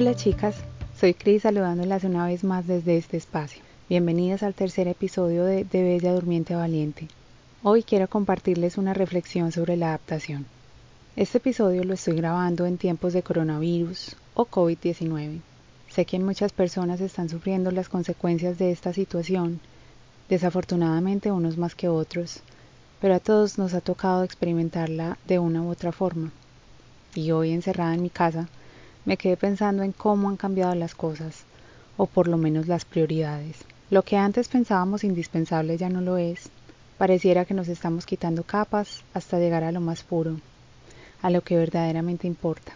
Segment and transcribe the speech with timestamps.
[0.00, 0.56] Hola chicas,
[0.98, 3.62] soy Cris saludándolas una vez más desde este espacio.
[3.86, 7.06] Bienvenidas al tercer episodio de De Bella Durmiente Valiente.
[7.62, 10.46] Hoy quiero compartirles una reflexión sobre la adaptación.
[11.16, 15.40] Este episodio lo estoy grabando en tiempos de coronavirus o COVID-19.
[15.90, 19.60] Sé que muchas personas están sufriendo las consecuencias de esta situación,
[20.30, 22.40] desafortunadamente unos más que otros,
[23.02, 26.32] pero a todos nos ha tocado experimentarla de una u otra forma.
[27.14, 28.48] Y hoy encerrada en mi casa,
[29.04, 31.44] me quedé pensando en cómo han cambiado las cosas,
[31.96, 33.56] o por lo menos las prioridades.
[33.90, 36.48] Lo que antes pensábamos indispensable ya no lo es.
[36.96, 40.36] Pareciera que nos estamos quitando capas hasta llegar a lo más puro,
[41.22, 42.72] a lo que verdaderamente importa.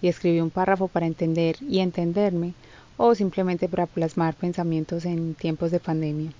[0.00, 2.54] Y escribí un párrafo para entender y entenderme,
[2.96, 6.32] o simplemente para plasmar pensamientos en tiempos de pandemia.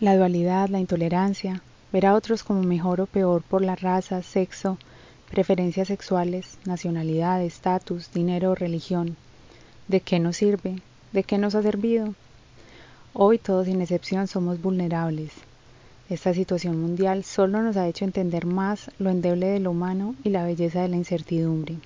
[0.00, 1.62] La dualidad, la intolerancia,
[1.92, 4.78] ver a otros como mejor o peor por la raza, sexo,
[5.30, 9.16] preferencias sexuales, nacionalidad, estatus, dinero religión.
[9.88, 10.80] ¿De qué nos sirve?
[11.12, 12.14] ¿De qué nos ha servido?
[13.12, 15.32] Hoy todos sin excepción somos vulnerables.
[16.08, 20.30] Esta situación mundial solo nos ha hecho entender más lo endeble de lo humano y
[20.30, 21.76] la belleza de la incertidumbre.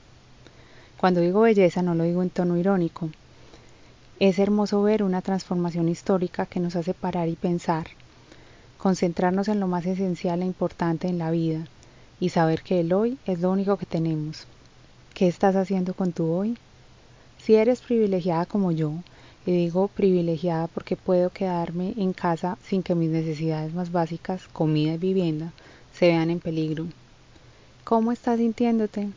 [0.98, 3.08] Cuando digo belleza no lo digo en tono irónico.
[4.18, 7.86] Es hermoso ver una transformación histórica que nos hace parar y pensar,
[8.76, 11.66] concentrarnos en lo más esencial e importante en la vida,
[12.20, 14.46] y saber que el hoy es lo único que tenemos.
[15.14, 16.56] ¿Qué estás haciendo con tu hoy?
[17.38, 18.92] Si eres privilegiada como yo,
[19.46, 24.94] y digo privilegiada porque puedo quedarme en casa sin que mis necesidades más básicas, comida
[24.94, 25.52] y vivienda,
[25.92, 26.86] se vean en peligro.
[27.84, 29.08] ¿Cómo estás sintiéndote?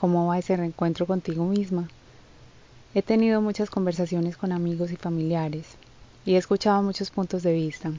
[0.00, 1.88] ¿Cómo va ese reencuentro contigo misma?
[2.94, 5.66] He tenido muchas conversaciones con amigos y familiares
[6.24, 7.92] y he escuchado muchos puntos de vista.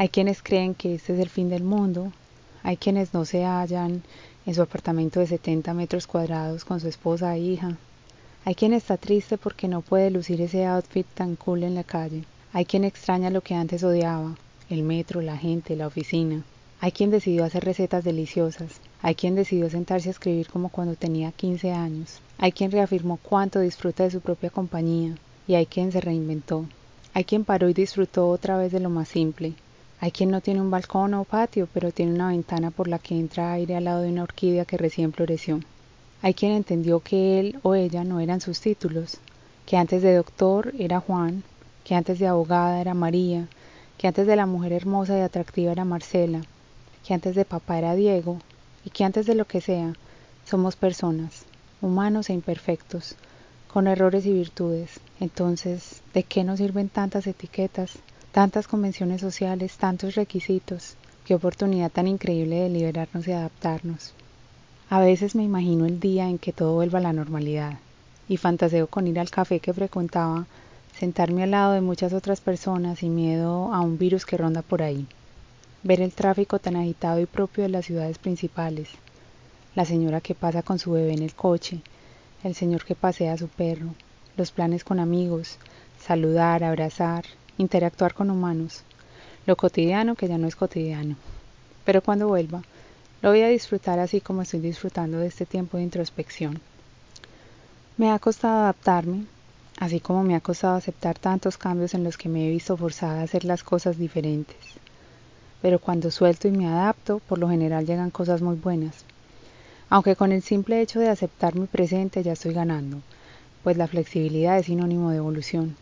[0.00, 2.10] Hay quienes creen que este es el fin del mundo,
[2.62, 4.02] hay quienes no se hallan
[4.46, 7.76] en su apartamento de 70 metros cuadrados con su esposa e hija.
[8.46, 12.24] Hay quien está triste porque no puede lucir ese outfit tan cool en la calle.
[12.54, 14.36] Hay quien extraña lo que antes odiaba,
[14.70, 16.44] el metro, la gente, la oficina.
[16.80, 18.80] Hay quien decidió hacer recetas deliciosas.
[19.02, 22.22] Hay quien decidió sentarse a escribir como cuando tenía 15 años.
[22.38, 25.14] Hay quien reafirmó cuánto disfruta de su propia compañía.
[25.46, 26.64] Y hay quien se reinventó.
[27.12, 29.52] Hay quien paró y disfrutó otra vez de lo más simple,
[30.00, 33.18] hay quien no tiene un balcón o patio, pero tiene una ventana por la que
[33.18, 35.60] entra aire al lado de una orquídea que recién floreció.
[36.22, 39.18] Hay quien entendió que él o ella no eran sus títulos,
[39.66, 41.42] que antes de doctor era Juan,
[41.84, 43.48] que antes de abogada era María,
[43.98, 46.40] que antes de la mujer hermosa y atractiva era Marcela,
[47.06, 48.38] que antes de papá era Diego,
[48.84, 49.92] y que antes de lo que sea,
[50.46, 51.44] somos personas,
[51.82, 53.16] humanos e imperfectos,
[53.70, 54.98] con errores y virtudes.
[55.20, 57.98] Entonces, ¿de qué nos sirven tantas etiquetas?
[58.32, 60.94] Tantas convenciones sociales, tantos requisitos.
[61.24, 64.12] Qué oportunidad tan increíble de liberarnos y adaptarnos.
[64.88, 67.78] A veces me imagino el día en que todo vuelva a la normalidad
[68.28, 70.46] y fantaseo con ir al café que frecuentaba,
[70.96, 74.80] sentarme al lado de muchas otras personas y miedo a un virus que ronda por
[74.80, 75.08] ahí.
[75.82, 78.90] Ver el tráfico tan agitado y propio de las ciudades principales.
[79.74, 81.80] La señora que pasa con su bebé en el coche,
[82.44, 83.88] el señor que pasea a su perro,
[84.36, 85.58] los planes con amigos,
[85.98, 87.24] saludar, abrazar,
[87.60, 88.82] interactuar con humanos,
[89.46, 91.16] lo cotidiano que ya no es cotidiano.
[91.84, 92.62] Pero cuando vuelva,
[93.22, 96.60] lo voy a disfrutar así como estoy disfrutando de este tiempo de introspección.
[97.98, 99.26] Me ha costado adaptarme,
[99.78, 103.20] así como me ha costado aceptar tantos cambios en los que me he visto forzada
[103.20, 104.56] a hacer las cosas diferentes.
[105.60, 109.04] Pero cuando suelto y me adapto, por lo general llegan cosas muy buenas.
[109.90, 113.02] Aunque con el simple hecho de aceptar mi presente ya estoy ganando,
[113.62, 115.76] pues la flexibilidad es sinónimo de evolución.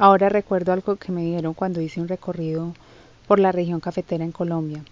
[0.00, 2.72] Ahora recuerdo algo que me dieron cuando hice un recorrido
[3.26, 4.84] por la región cafetera en Colombia,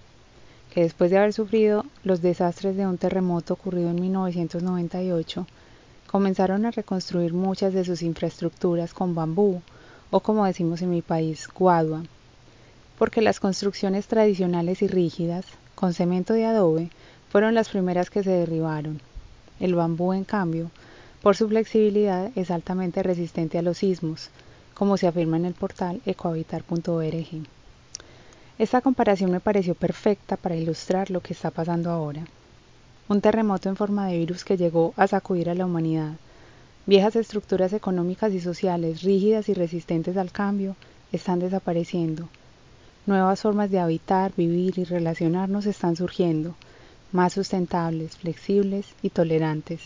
[0.75, 5.47] que después de haber sufrido los desastres de un terremoto ocurrido en 1998,
[6.11, 9.63] comenzaron a reconstruir muchas de sus infraestructuras con bambú,
[10.11, 12.03] o como decimos en mi país, guadua,
[12.99, 16.91] porque las construcciones tradicionales y rígidas, con cemento de adobe,
[17.31, 19.01] fueron las primeras que se derribaron.
[19.61, 20.73] El bambú, en cambio,
[21.23, 24.31] por su flexibilidad, es altamente resistente a los sismos,
[24.77, 27.47] como se afirma en el portal ecohabitar.org.
[28.59, 32.27] Esta comparación me pareció perfecta para ilustrar lo que está pasando ahora.
[33.09, 36.13] Un terremoto en forma de virus que llegó a sacudir a la humanidad.
[36.85, 40.77] Viejas estructuras económicas y sociales rígidas y resistentes al cambio
[41.11, 42.29] están desapareciendo.
[43.07, 46.55] Nuevas formas de habitar, vivir y relacionarnos están surgiendo,
[47.13, 49.85] más sustentables, flexibles y tolerantes.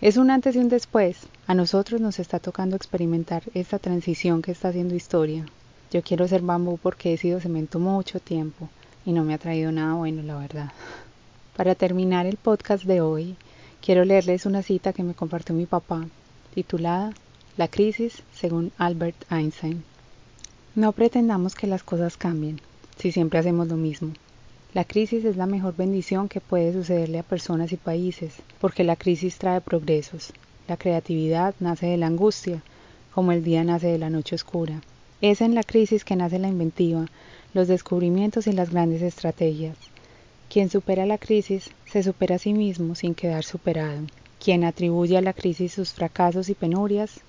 [0.00, 1.16] Es un antes y un después.
[1.44, 5.44] A nosotros nos está tocando experimentar esta transición que está haciendo historia.
[5.90, 8.68] Yo quiero ser bambú porque he sido cemento mucho tiempo
[9.04, 10.70] y no me ha traído nada bueno, la verdad.
[11.56, 13.36] Para terminar el podcast de hoy,
[13.84, 16.06] quiero leerles una cita que me compartió mi papá,
[16.54, 17.12] titulada
[17.56, 19.82] La crisis según Albert Einstein.
[20.76, 22.60] No pretendamos que las cosas cambien,
[22.98, 24.12] si siempre hacemos lo mismo.
[24.74, 28.94] La crisis es la mejor bendición que puede sucederle a personas y países, porque la
[28.94, 30.32] crisis trae progresos.
[30.72, 32.62] La creatividad nace de la angustia,
[33.14, 34.80] como el día nace de la noche oscura.
[35.20, 37.08] Es en la crisis que nace la inventiva,
[37.52, 39.76] los descubrimientos y las grandes estrategias.
[40.48, 44.06] Quien supera la crisis se supera a sí mismo sin quedar superado.
[44.42, 47.20] Quien atribuye a la crisis sus fracasos y penurias,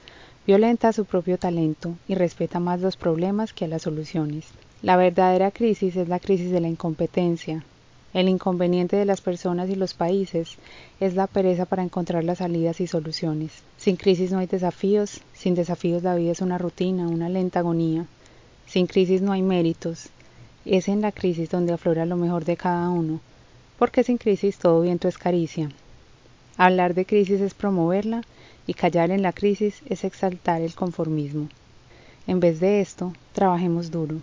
[0.47, 4.45] violenta su propio talento y respeta más los problemas que a las soluciones.
[4.81, 7.65] La verdadera crisis es la crisis de la incompetencia.
[8.13, 10.57] El inconveniente de las personas y los países
[10.99, 13.63] es la pereza para encontrar las salidas y soluciones.
[13.77, 18.05] Sin crisis no hay desafíos, sin desafíos la vida es una rutina, una lenta agonía.
[18.67, 20.09] Sin crisis no hay méritos.
[20.63, 23.19] Es en la crisis donde aflora lo mejor de cada uno,
[23.79, 25.71] porque sin crisis todo viento es caricia.
[26.55, 28.21] Hablar de crisis es promoverla
[28.67, 31.49] y callar en la crisis es exaltar el conformismo.
[32.27, 34.21] En vez de esto, trabajemos duro.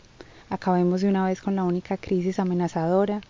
[0.48, 3.20] Acabemos de una vez con la única crisis amenazadora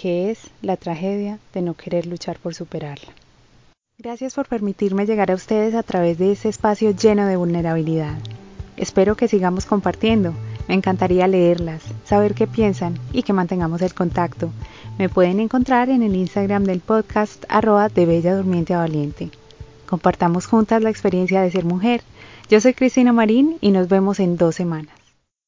[0.00, 3.12] que es la tragedia de no querer luchar por superarla.
[3.98, 8.16] Gracias por permitirme llegar a ustedes a través de este espacio lleno de vulnerabilidad.
[8.78, 10.32] Espero que sigamos compartiendo.
[10.68, 14.50] Me encantaría leerlas, saber qué piensan y que mantengamos el contacto.
[14.96, 19.30] Me pueden encontrar en el Instagram del podcast arroba de Bella Durmiente a Valiente.
[19.86, 22.00] Compartamos juntas la experiencia de ser mujer.
[22.48, 24.99] Yo soy Cristina Marín y nos vemos en dos semanas.